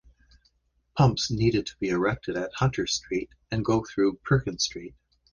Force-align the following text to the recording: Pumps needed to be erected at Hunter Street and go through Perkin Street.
Pumps 0.97 1.29
needed 1.29 1.67
to 1.67 1.77
be 1.77 1.89
erected 1.89 2.35
at 2.35 2.51
Hunter 2.55 2.87
Street 2.87 3.29
and 3.51 3.63
go 3.63 3.85
through 3.85 4.15
Perkin 4.25 4.57
Street. 4.57 4.95